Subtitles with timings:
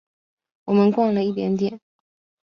[0.65, 1.79] 我们逛了一点点